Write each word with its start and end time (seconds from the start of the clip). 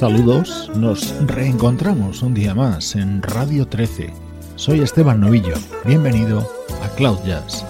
Saludos, 0.00 0.70
nos 0.76 1.14
reencontramos 1.26 2.22
un 2.22 2.32
día 2.32 2.54
más 2.54 2.96
en 2.96 3.20
Radio 3.20 3.68
13. 3.68 4.10
Soy 4.56 4.80
Esteban 4.80 5.20
Novillo, 5.20 5.52
bienvenido 5.84 6.50
a 6.82 6.88
Cloud 6.96 7.18
Jazz. 7.26 7.66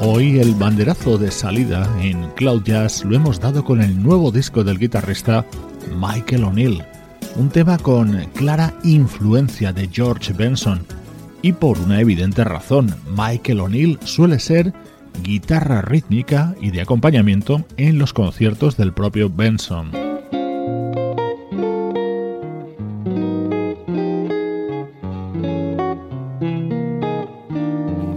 Hoy 0.00 0.38
el 0.38 0.54
banderazo 0.54 1.18
de 1.18 1.32
salida 1.32 1.92
en 2.00 2.30
Cloud 2.36 2.62
Jazz 2.62 3.04
lo 3.04 3.16
hemos 3.16 3.40
dado 3.40 3.64
con 3.64 3.82
el 3.82 4.00
nuevo 4.00 4.30
disco 4.30 4.62
del 4.62 4.78
guitarrista 4.78 5.44
Michael 5.96 6.44
O'Neill, 6.44 6.84
un 7.34 7.48
tema 7.48 7.78
con 7.78 8.16
clara 8.34 8.74
influencia 8.84 9.72
de 9.72 9.88
George 9.90 10.32
Benson. 10.32 10.86
Y 11.42 11.52
por 11.52 11.80
una 11.80 12.00
evidente 12.00 12.44
razón, 12.44 12.94
Michael 13.16 13.58
O'Neill 13.58 13.98
suele 14.04 14.38
ser 14.38 14.72
guitarra 15.24 15.82
rítmica 15.82 16.54
y 16.60 16.70
de 16.70 16.80
acompañamiento 16.80 17.64
en 17.76 17.98
los 17.98 18.12
conciertos 18.12 18.76
del 18.76 18.92
propio 18.92 19.28
Benson. 19.28 20.07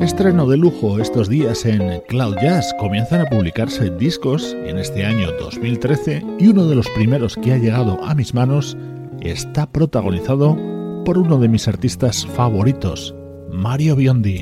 Estreno 0.01 0.47
de 0.47 0.57
lujo 0.57 0.97
estos 0.97 1.29
días 1.29 1.63
en 1.63 2.01
Cloud 2.07 2.35
Jazz. 2.41 2.73
Comienzan 2.79 3.21
a 3.21 3.29
publicarse 3.29 3.91
discos 3.91 4.57
en 4.65 4.79
este 4.79 5.05
año 5.05 5.31
2013 5.39 6.25
y 6.39 6.47
uno 6.47 6.65
de 6.65 6.75
los 6.75 6.89
primeros 6.89 7.35
que 7.35 7.53
ha 7.53 7.59
llegado 7.59 8.03
a 8.03 8.15
mis 8.15 8.33
manos 8.33 8.75
está 9.21 9.71
protagonizado 9.71 10.57
por 11.05 11.19
uno 11.19 11.37
de 11.37 11.49
mis 11.49 11.67
artistas 11.67 12.25
favoritos, 12.25 13.13
Mario 13.51 13.95
Biondi. 13.95 14.41